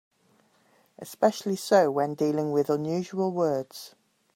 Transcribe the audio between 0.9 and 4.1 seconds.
Especially so when dealing with unusual words.